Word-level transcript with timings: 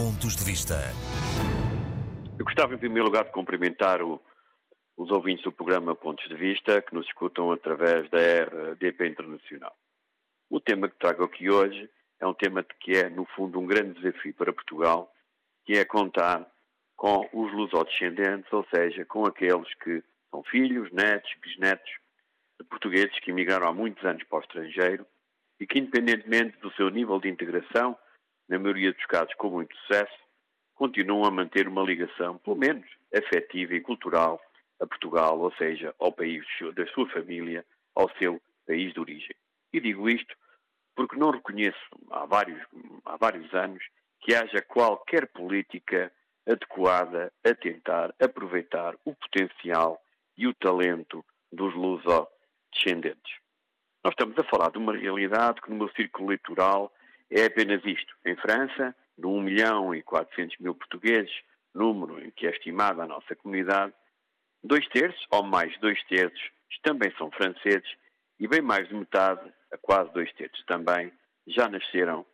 Pontos 0.00 0.34
de 0.34 0.44
Vista. 0.44 0.76
Eu 2.38 2.44
gostava, 2.46 2.72
em 2.72 2.78
primeiro 2.78 3.04
lugar, 3.04 3.24
de 3.24 3.32
cumprimentar 3.32 4.00
o, 4.00 4.18
os 4.96 5.10
ouvintes 5.10 5.44
do 5.44 5.52
programa 5.52 5.94
Pontos 5.94 6.26
de 6.26 6.34
Vista, 6.36 6.80
que 6.80 6.94
nos 6.94 7.06
escutam 7.06 7.52
através 7.52 8.08
da 8.08 8.18
RDP 8.18 9.08
Internacional. 9.08 9.76
O 10.48 10.58
tema 10.58 10.88
que 10.88 10.98
trago 10.98 11.22
aqui 11.22 11.50
hoje 11.50 11.90
é 12.18 12.26
um 12.26 12.32
tema 12.32 12.64
que 12.80 12.92
é, 12.92 13.10
no 13.10 13.26
fundo, 13.36 13.60
um 13.60 13.66
grande 13.66 14.00
desafio 14.00 14.32
para 14.32 14.54
Portugal, 14.54 15.12
que 15.66 15.74
é 15.74 15.84
contar 15.84 16.50
com 16.96 17.28
os 17.34 17.52
lusodescendentes, 17.52 18.50
ou 18.54 18.66
seja, 18.74 19.04
com 19.04 19.26
aqueles 19.26 19.68
que 19.84 20.02
são 20.30 20.42
filhos, 20.44 20.90
netos, 20.92 21.30
bisnetos 21.42 21.92
de 22.58 22.66
portugueses 22.66 23.20
que 23.20 23.32
emigraram 23.32 23.68
há 23.68 23.72
muitos 23.74 24.02
anos 24.02 24.24
para 24.24 24.38
o 24.38 24.40
estrangeiro 24.40 25.06
e 25.60 25.66
que, 25.66 25.78
independentemente 25.78 26.58
do 26.60 26.72
seu 26.72 26.88
nível 26.88 27.20
de 27.20 27.28
integração, 27.28 27.98
na 28.50 28.58
maioria 28.58 28.92
dos 28.92 29.06
casos 29.06 29.32
com 29.34 29.48
muito 29.48 29.74
sucesso, 29.76 30.12
continuam 30.74 31.24
a 31.24 31.30
manter 31.30 31.68
uma 31.68 31.82
ligação, 31.82 32.36
pelo 32.38 32.56
menos 32.56 32.84
afetiva 33.14 33.74
e 33.74 33.80
cultural, 33.80 34.42
a 34.80 34.86
Portugal, 34.86 35.38
ou 35.38 35.52
seja, 35.52 35.94
ao 36.00 36.10
país 36.10 36.44
da 36.74 36.84
sua 36.88 37.08
família, 37.10 37.64
ao 37.94 38.10
seu 38.18 38.42
país 38.66 38.92
de 38.92 38.98
origem. 38.98 39.36
E 39.72 39.80
digo 39.80 40.08
isto 40.08 40.34
porque 40.96 41.16
não 41.16 41.30
reconheço 41.30 41.78
há 42.10 42.26
vários, 42.26 42.60
há 43.04 43.16
vários 43.16 43.54
anos 43.54 43.84
que 44.20 44.34
haja 44.34 44.60
qualquer 44.62 45.28
política 45.28 46.12
adequada 46.46 47.32
a 47.44 47.54
tentar 47.54 48.12
aproveitar 48.20 48.96
o 49.04 49.14
potencial 49.14 50.02
e 50.36 50.48
o 50.48 50.54
talento 50.54 51.24
dos 51.52 51.72
luso-descendentes. 51.74 53.38
Nós 54.02 54.12
estamos 54.12 54.36
a 54.38 54.44
falar 54.44 54.70
de 54.70 54.78
uma 54.78 54.96
realidade 54.96 55.60
que 55.60 55.70
no 55.70 55.76
meu 55.76 55.88
círculo 55.90 56.28
eleitoral 56.28 56.92
é 57.30 57.44
apenas 57.44 57.84
isto. 57.84 58.14
Em 58.24 58.36
França, 58.36 58.94
de 59.16 59.26
1 59.26 59.40
milhão 59.42 59.94
e 59.94 60.02
400 60.02 60.58
mil 60.58 60.74
portugueses, 60.74 61.32
número 61.74 62.20
em 62.24 62.30
que 62.30 62.46
é 62.46 62.50
estimada 62.50 63.02
a 63.02 63.06
nossa 63.06 63.36
comunidade, 63.36 63.92
dois 64.62 64.86
terços, 64.88 65.24
ou 65.30 65.42
mais 65.42 65.78
dois 65.80 66.02
terços, 66.04 66.50
também 66.82 67.12
são 67.16 67.30
franceses 67.30 67.88
e 68.38 68.48
bem 68.48 68.60
mais 68.60 68.88
de 68.88 68.94
metade, 68.94 69.52
a 69.72 69.76
quase 69.76 70.12
dois 70.12 70.32
terços 70.32 70.64
também, 70.64 71.12
já 71.46 71.68
nasceram, 71.68 72.24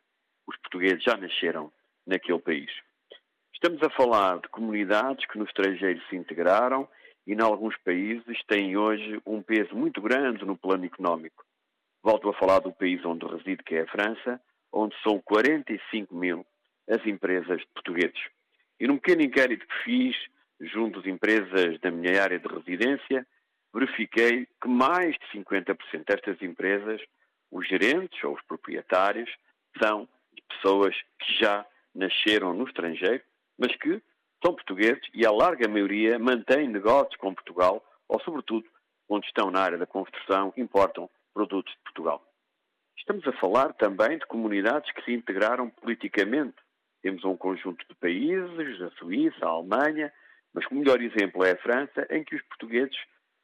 os 0.47 0.57
portugueses 0.59 1.03
já 1.03 1.17
nasceram 1.17 1.73
naquele 2.07 2.39
país. 2.39 2.71
Estamos 3.53 3.83
a 3.83 3.91
falar 3.91 4.39
de 4.39 4.49
comunidades 4.49 5.27
que 5.27 5.39
no 5.39 5.45
estrangeiro 5.45 6.01
se 6.09 6.17
integraram 6.17 6.89
e, 7.27 7.33
em 7.33 7.41
alguns 7.41 7.77
países, 7.79 8.39
têm 8.47 8.77
hoje 8.77 9.21
um 9.27 9.43
peso 9.43 9.75
muito 9.75 10.01
grande 10.01 10.45
no 10.45 10.57
plano 10.57 10.85
económico. 10.85 11.45
Volto 12.03 12.29
a 12.29 12.35
falar 12.35 12.61
do 12.61 12.73
país 12.73 13.05
onde 13.05 13.27
resido, 13.27 13.65
que 13.65 13.75
é 13.75 13.83
a 13.83 13.89
França, 13.89 14.41
onde 14.77 14.95
são 15.03 15.21
45 15.21 16.15
mil 16.15 16.47
as 16.89 17.05
empresas 17.07 17.61
de 17.61 17.67
portugueses. 17.75 18.21
E 18.79 18.87
num 18.87 18.99
pequeno 18.99 19.23
inquérito 19.23 19.67
que 19.67 19.85
fiz 19.85 20.17
junto 20.61 21.01
às 21.01 21.07
empresas 21.07 21.81
da 21.81 21.91
minha 21.91 22.23
área 22.23 22.39
de 22.39 22.47
residência, 22.47 23.27
verifiquei 23.73 24.47
que 24.61 24.69
mais 24.69 25.17
de 25.17 25.41
50% 25.41 25.77
destas 26.07 26.41
empresas, 26.43 27.01
os 27.51 27.67
gerentes 27.67 28.23
ou 28.23 28.35
os 28.35 28.43
proprietários, 28.43 29.31
são 29.83 30.09
pessoas 30.49 30.95
que 31.19 31.35
já 31.41 31.67
nasceram 31.95 32.55
no 32.55 32.65
estrangeiro, 32.65 33.23
mas 33.59 33.75
que 33.77 34.01
são 34.45 34.55
portugueses 34.55 35.03
e 35.15 35.27
a 35.27 35.31
larga 35.31 35.67
maioria 35.67 36.19
mantém 36.19 36.69
negócios 36.69 37.17
com 37.17 37.35
Portugal 37.35 37.85
ou, 38.09 38.21
sobretudo, 38.21 38.67
onde 39.09 39.27
estão 39.27 39.51
na 39.51 39.61
área 39.61 39.79
da 39.79 39.87
construção, 39.87 40.53
importam 40.57 41.09
produtos 41.33 41.73
de 41.73 41.81
Portugal. 41.81 42.26
Estamos 42.99 43.27
a 43.27 43.33
falar 43.35 43.73
também 43.75 44.19
de 44.19 44.27
comunidades 44.27 44.91
que 44.93 45.05
se 45.05 45.13
integraram 45.13 45.71
politicamente. 45.71 46.57
Temos 47.03 47.25
um 47.25 47.37
conjunto 47.37 47.87
de 47.89 47.95
países, 47.97 48.83
a 48.83 48.91
Suíça, 48.93 49.45
a 49.45 49.49
Alemanha, 49.49 50.13
mas 50.53 50.67
o 50.67 50.75
melhor 50.75 51.01
exemplo 51.01 51.45
é 51.45 51.53
a 51.53 51.59
França, 51.59 52.07
em 52.11 52.25
que 52.25 52.35
os 52.35 52.43
portugueses, 52.43 52.97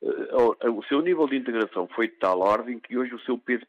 eh, 0.02 0.68
o 0.70 0.82
seu 0.84 1.02
nível 1.02 1.28
de 1.28 1.36
integração 1.36 1.86
foi 1.88 2.08
de 2.08 2.14
tal 2.14 2.40
ordem 2.40 2.80
que 2.80 2.96
hoje 2.96 3.14
o 3.14 3.20
seu 3.20 3.38
peso 3.38 3.64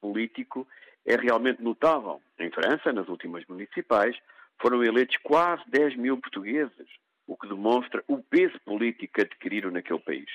político 0.00 0.66
é 1.06 1.14
realmente 1.14 1.62
notável. 1.62 2.20
Em 2.38 2.50
França, 2.50 2.92
nas 2.92 3.08
últimas 3.08 3.44
municipais, 3.46 4.16
foram 4.60 4.82
eleitos 4.82 5.16
quase 5.22 5.62
10 5.68 5.96
mil 5.96 6.18
portugueses, 6.18 6.88
o 7.26 7.36
que 7.36 7.46
demonstra 7.46 8.02
o 8.08 8.22
peso 8.22 8.58
político 8.64 9.12
que 9.14 9.20
adquiriram 9.20 9.70
naquele 9.70 10.00
país. 10.00 10.30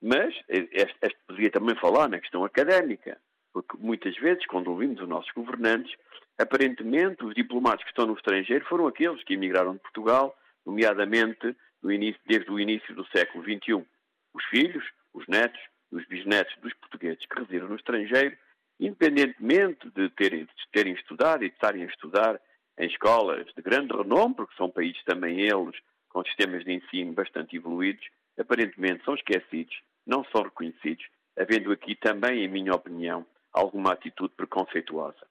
Mas 0.00 0.34
eh, 0.48 0.68
este, 0.72 0.96
este 1.02 1.18
poderia 1.26 1.50
também 1.50 1.76
falar 1.76 2.08
na 2.08 2.20
questão 2.20 2.44
académica, 2.44 3.20
porque 3.52 3.76
muitas 3.78 4.16
vezes, 4.16 4.46
quando 4.46 4.68
ouvimos 4.68 5.00
os 5.00 5.08
nossos 5.08 5.30
governantes, 5.32 5.94
aparentemente 6.38 7.24
os 7.24 7.34
diplomatas 7.34 7.82
que 7.82 7.90
estão 7.90 8.06
no 8.06 8.14
estrangeiro 8.14 8.64
foram 8.66 8.86
aqueles 8.86 9.22
que 9.24 9.34
emigraram 9.34 9.74
de 9.74 9.80
Portugal, 9.80 10.36
nomeadamente 10.64 11.54
início, 11.90 12.20
desde 12.26 12.50
o 12.50 12.60
início 12.60 12.94
do 12.94 13.06
século 13.08 13.42
XXI. 13.42 13.84
Os 14.34 14.44
filhos, 14.46 14.84
os 15.12 15.26
netos, 15.26 15.60
os 15.90 16.06
bisnetos 16.06 16.54
dos 16.62 16.72
portugueses 16.74 17.24
que 17.26 17.34
residiram 17.34 17.68
no 17.68 17.76
estrangeiro, 17.76 18.36
independentemente 18.80 19.90
de 19.90 20.08
terem, 20.10 20.44
de 20.44 20.68
terem 20.72 20.94
estudado 20.94 21.44
e 21.44 21.48
de 21.48 21.54
estarem 21.54 21.82
a 21.82 21.86
estudar 21.86 22.40
em 22.78 22.86
escolas 22.86 23.46
de 23.54 23.62
grande 23.62 23.94
renome, 23.94 24.34
porque 24.34 24.56
são 24.56 24.70
países 24.70 25.02
também 25.04 25.40
eles 25.40 25.76
com 26.08 26.24
sistemas 26.24 26.64
de 26.64 26.72
ensino 26.72 27.12
bastante 27.12 27.56
evoluídos, 27.56 28.06
aparentemente 28.38 29.04
são 29.04 29.14
esquecidos, 29.14 29.74
não 30.06 30.24
são 30.24 30.42
reconhecidos, 30.42 31.06
havendo 31.38 31.72
aqui 31.72 31.94
também, 31.96 32.44
em 32.44 32.48
minha 32.48 32.74
opinião, 32.74 33.26
alguma 33.52 33.92
atitude 33.92 34.34
preconceituosa. 34.34 35.26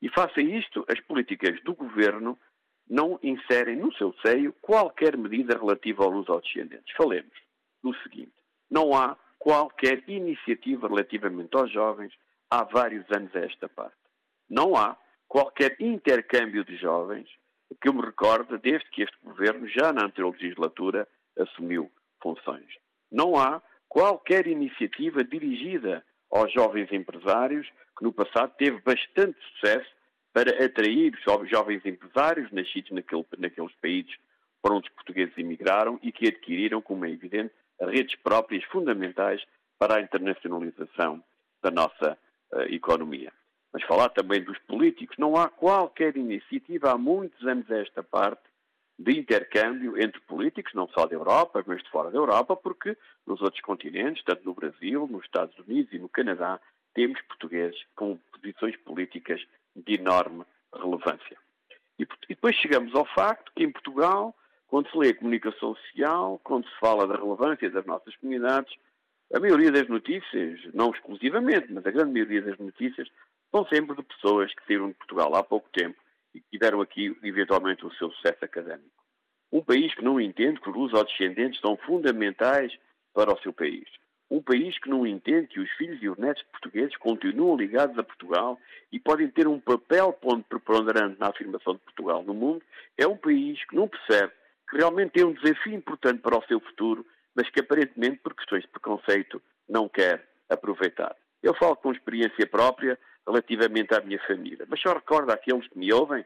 E 0.00 0.08
face 0.08 0.40
a 0.40 0.42
isto, 0.42 0.84
as 0.88 1.00
políticas 1.00 1.62
do 1.62 1.74
governo 1.74 2.38
não 2.88 3.18
inserem 3.22 3.76
no 3.76 3.92
seu 3.94 4.12
seio 4.24 4.52
qualquer 4.60 5.16
medida 5.16 5.56
relativa 5.56 6.04
aos 6.04 6.26
descendentes. 6.42 6.94
Falemos 6.96 7.32
do 7.82 7.94
seguinte: 8.02 8.32
não 8.70 8.94
há 8.94 9.16
qualquer 9.38 10.02
iniciativa 10.08 10.88
relativamente 10.88 11.56
aos 11.56 11.70
jovens 11.70 12.12
há 12.50 12.64
vários 12.64 13.04
anos 13.10 13.34
a 13.34 13.40
esta 13.40 13.68
parte. 13.68 13.96
Não 14.48 14.76
há 14.76 14.96
qualquer 15.28 15.76
intercâmbio 15.80 16.64
de 16.64 16.76
jovens 16.76 17.28
que 17.80 17.88
eu 17.88 17.94
me 17.94 18.02
recordo 18.02 18.58
desde 18.58 18.88
que 18.90 19.02
este 19.02 19.16
governo, 19.22 19.66
já 19.68 19.92
na 19.92 20.04
anterior 20.04 20.32
legislatura, 20.32 21.08
assumiu 21.38 21.90
funções. 22.22 22.66
Não 23.10 23.36
há 23.36 23.62
qualquer 23.88 24.46
iniciativa 24.46 25.24
dirigida 25.24 26.04
aos 26.32 26.52
jovens 26.52 26.90
empresários, 26.90 27.68
que 27.96 28.02
no 28.02 28.12
passado 28.12 28.52
teve 28.56 28.80
bastante 28.80 29.38
sucesso 29.52 29.90
para 30.32 30.64
atrair 30.64 31.12
jovens 31.50 31.84
empresários 31.84 32.50
nascidos 32.50 32.90
naquele, 32.90 33.24
naqueles 33.38 33.72
países 33.82 34.16
para 34.62 34.74
onde 34.74 34.88
os 34.88 34.94
portugueses 34.94 35.36
emigraram 35.36 35.98
e 36.02 36.10
que 36.10 36.28
adquiriram, 36.28 36.80
como 36.80 37.04
é 37.04 37.10
evidente, 37.10 37.52
redes 37.80 38.16
próprias 38.16 38.64
fundamentais 38.64 39.44
para 39.78 39.96
a 39.96 40.00
internacionalização 40.00 41.22
da 41.62 41.70
nossa 41.70 42.18
uh, 42.52 42.62
economia 42.62 43.32
mas 43.72 43.82
falar 43.84 44.10
também 44.10 44.42
dos 44.42 44.58
políticos. 44.60 45.16
Não 45.18 45.34
há 45.36 45.48
qualquer 45.48 46.16
iniciativa 46.16 46.92
há 46.92 46.98
muitos 46.98 47.44
anos 47.46 47.70
a 47.70 47.78
esta 47.78 48.02
parte 48.02 48.42
de 48.98 49.18
intercâmbio 49.18 50.00
entre 50.00 50.20
políticos, 50.22 50.72
não 50.74 50.88
só 50.88 51.06
da 51.06 51.14
Europa, 51.14 51.62
mas 51.66 51.82
de 51.82 51.90
fora 51.90 52.10
da 52.10 52.18
Europa, 52.18 52.56
porque 52.56 52.96
nos 53.26 53.40
outros 53.40 53.62
continentes, 53.62 54.22
tanto 54.24 54.44
no 54.44 54.54
Brasil, 54.54 55.08
nos 55.10 55.24
Estados 55.24 55.58
Unidos 55.58 55.92
e 55.92 55.98
no 55.98 56.08
Canadá, 56.08 56.60
temos 56.94 57.20
portugueses 57.22 57.80
com 57.96 58.18
posições 58.32 58.76
políticas 58.78 59.42
de 59.74 59.94
enorme 59.94 60.44
relevância. 60.74 61.36
E, 61.98 62.06
depois 62.28 62.56
chegamos 62.56 62.94
ao 62.94 63.06
facto 63.06 63.52
que 63.54 63.64
em 63.64 63.72
Portugal, 63.72 64.34
quando 64.68 64.90
se 64.90 64.96
lê 64.96 65.10
a 65.10 65.16
comunicação 65.16 65.74
social, 65.74 66.40
quando 66.44 66.68
se 66.68 66.78
fala 66.78 67.06
da 67.06 67.16
relevância 67.16 67.70
das 67.70 67.84
nossas 67.86 68.14
comunidades, 68.16 68.74
a 69.34 69.40
maioria 69.40 69.72
das 69.72 69.88
notícias, 69.88 70.60
não 70.74 70.90
exclusivamente, 70.90 71.72
mas 71.72 71.86
a 71.86 71.90
grande 71.90 72.12
maioria 72.12 72.42
das 72.42 72.58
notícias, 72.58 73.08
são 73.50 73.66
sempre 73.66 73.96
de 73.96 74.02
pessoas 74.02 74.52
que 74.54 74.64
saíram 74.66 74.88
de 74.88 74.94
Portugal 74.94 75.34
há 75.34 75.42
pouco 75.42 75.68
tempo 75.70 76.01
e 76.34 76.40
tiveram 76.50 76.80
aqui, 76.80 77.16
eventualmente, 77.22 77.84
o 77.84 77.92
seu 77.94 78.10
sucesso 78.10 78.44
académico. 78.44 79.02
Um 79.52 79.62
país 79.62 79.94
que 79.94 80.02
não 80.02 80.20
entende 80.20 80.60
que 80.60 80.70
os 80.70 80.92
descendentes 80.92 81.60
são 81.60 81.76
fundamentais 81.76 82.72
para 83.12 83.32
o 83.32 83.38
seu 83.40 83.52
país. 83.52 83.86
Um 84.30 84.42
país 84.42 84.78
que 84.78 84.88
não 84.88 85.06
entende 85.06 85.48
que 85.48 85.60
os 85.60 85.70
filhos 85.72 86.02
e 86.02 86.08
os 86.08 86.16
netos 86.16 86.42
portugueses 86.44 86.96
continuam 86.96 87.54
ligados 87.54 87.98
a 87.98 88.02
Portugal 88.02 88.58
e 88.90 88.98
podem 88.98 89.28
ter 89.28 89.46
um 89.46 89.60
papel 89.60 90.18
preponderante 90.48 91.20
na 91.20 91.28
afirmação 91.28 91.74
de 91.74 91.80
Portugal 91.80 92.22
no 92.22 92.32
mundo. 92.32 92.62
É 92.96 93.06
um 93.06 93.16
país 93.16 93.62
que 93.66 93.76
não 93.76 93.86
percebe 93.86 94.32
que 94.70 94.78
realmente 94.78 95.10
tem 95.10 95.24
um 95.24 95.34
desafio 95.34 95.74
importante 95.74 96.22
para 96.22 96.38
o 96.38 96.46
seu 96.46 96.58
futuro, 96.60 97.04
mas 97.34 97.50
que 97.50 97.60
aparentemente, 97.60 98.20
por 98.22 98.34
questões 98.34 98.62
de 98.62 98.68
preconceito, 98.68 99.42
não 99.68 99.86
quer 99.86 100.26
aproveitar. 100.48 101.14
Eu 101.42 101.54
falo 101.54 101.76
com 101.76 101.92
experiência 101.92 102.46
própria, 102.46 102.98
relativamente 103.26 103.94
à 103.94 104.00
minha 104.00 104.18
família. 104.26 104.66
Mas 104.68 104.80
só 104.80 104.92
recordo 104.92 105.30
àqueles 105.30 105.66
que 105.68 105.78
me 105.78 105.92
ouvem 105.92 106.24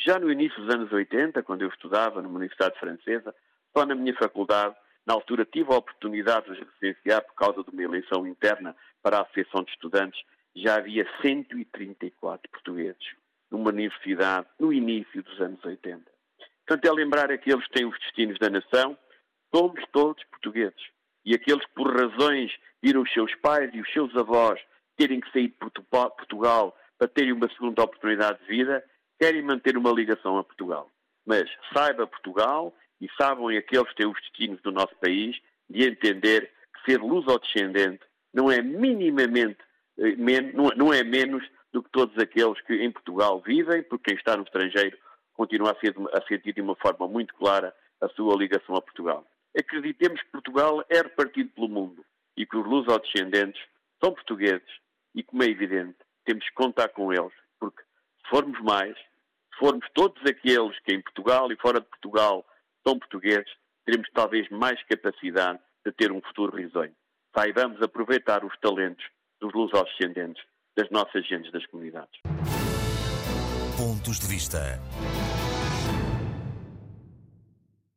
já 0.00 0.18
no 0.18 0.30
início 0.30 0.60
dos 0.62 0.74
anos 0.74 0.92
80, 0.92 1.42
quando 1.42 1.62
eu 1.62 1.68
estudava 1.68 2.22
numa 2.22 2.38
Universidade 2.38 2.78
Francesa, 2.78 3.34
só 3.76 3.84
na 3.84 3.94
minha 3.94 4.14
faculdade, 4.14 4.74
na 5.04 5.14
altura 5.14 5.44
tive 5.44 5.72
a 5.72 5.76
oportunidade 5.76 6.52
de 6.52 6.60
residenciar 6.60 7.22
por 7.24 7.34
causa 7.34 7.64
de 7.64 7.70
uma 7.70 7.82
eleição 7.82 8.26
interna 8.26 8.76
para 9.02 9.18
a 9.18 9.22
Associação 9.22 9.64
de 9.64 9.70
Estudantes, 9.72 10.20
já 10.54 10.76
havia 10.76 11.06
134 11.22 12.50
portugueses. 12.50 13.16
numa 13.50 13.70
universidade 13.70 14.46
no 14.60 14.70
início 14.70 15.22
dos 15.22 15.40
anos 15.40 15.64
80. 15.64 16.04
Portanto, 16.66 16.84
é 16.84 16.92
lembrar 16.92 17.32
aqueles 17.32 17.66
que 17.66 17.72
têm 17.72 17.86
os 17.86 17.98
destinos 18.00 18.38
da 18.38 18.50
nação, 18.50 18.96
somos 19.54 19.82
todos 19.90 20.22
portugueses. 20.24 20.82
E 21.24 21.34
aqueles 21.34 21.64
que, 21.64 21.72
por 21.72 21.90
razões, 21.96 22.52
viram 22.82 23.00
os 23.00 23.10
seus 23.10 23.34
pais 23.36 23.70
e 23.72 23.80
os 23.80 23.90
seus 23.90 24.14
avós 24.14 24.60
terem 24.98 25.20
que 25.20 25.32
sair 25.32 25.48
de 25.48 25.54
Portugal 25.54 26.76
para 26.98 27.08
terem 27.08 27.32
uma 27.32 27.48
segunda 27.50 27.84
oportunidade 27.84 28.40
de 28.40 28.46
vida, 28.46 28.84
querem 29.18 29.42
manter 29.42 29.76
uma 29.76 29.92
ligação 29.92 30.36
a 30.36 30.44
Portugal. 30.44 30.90
Mas 31.24 31.48
saiba 31.72 32.06
Portugal 32.06 32.74
e 33.00 33.08
saibam 33.16 33.48
aqueles 33.48 33.88
que 33.90 33.94
têm 33.94 34.06
os 34.06 34.20
destinos 34.20 34.60
do 34.62 34.72
nosso 34.72 34.94
país 34.96 35.36
de 35.70 35.86
entender 35.86 36.50
que 36.74 36.90
ser 36.90 37.00
luso-descendente 37.00 38.00
não 38.34 38.50
é 38.50 38.60
minimamente, 38.60 39.58
eh, 39.98 40.16
não 40.76 40.92
é 40.92 41.04
menos 41.04 41.44
do 41.72 41.82
que 41.82 41.90
todos 41.90 42.16
aqueles 42.18 42.60
que 42.62 42.74
em 42.74 42.90
Portugal 42.90 43.40
vivem, 43.40 43.82
porque 43.84 44.10
quem 44.10 44.16
está 44.16 44.36
no 44.36 44.42
estrangeiro 44.42 44.98
continua 45.34 45.72
a, 45.72 45.76
ser, 45.76 45.94
a 46.12 46.26
sentir 46.26 46.54
de 46.54 46.60
uma 46.60 46.74
forma 46.74 47.06
muito 47.06 47.34
clara 47.34 47.74
a 48.00 48.08
sua 48.08 48.36
ligação 48.36 48.74
a 48.74 48.82
Portugal. 48.82 49.24
Acreditemos 49.56 50.20
que 50.22 50.30
Portugal 50.30 50.84
é 50.88 50.98
repartido 50.98 51.50
pelo 51.50 51.68
mundo 51.68 52.04
e 52.36 52.46
que 52.46 52.56
os 52.56 52.66
luso-descendentes 52.66 53.60
são 54.02 54.12
portugueses 54.12 54.68
e, 55.14 55.22
como 55.22 55.42
é 55.42 55.46
evidente, 55.46 55.98
temos 56.24 56.44
que 56.44 56.54
contar 56.54 56.88
com 56.90 57.12
eles, 57.12 57.32
porque 57.58 57.82
se 57.82 58.30
formos 58.30 58.60
mais, 58.60 58.96
se 58.96 59.58
formos 59.58 59.86
todos 59.94 60.20
aqueles 60.26 60.78
que 60.80 60.92
em 60.92 61.02
Portugal 61.02 61.50
e 61.50 61.56
fora 61.56 61.80
de 61.80 61.86
Portugal 61.86 62.46
são 62.86 62.98
portugueses, 62.98 63.50
teremos 63.84 64.08
talvez 64.12 64.48
mais 64.50 64.82
capacidade 64.84 65.58
de 65.84 65.92
ter 65.92 66.12
um 66.12 66.20
futuro 66.20 66.56
risonho. 66.56 66.94
Saibamos 67.34 67.80
aproveitar 67.82 68.44
os 68.44 68.56
talentos 68.60 69.04
dos 69.40 69.52
luso-descendentes 69.54 70.42
das 70.76 70.90
nossas 70.90 71.26
gentes 71.26 71.50
das 71.52 71.64
comunidades. 71.66 72.20
Pontos 73.76 74.18
de 74.20 74.26
vista. 74.26 74.58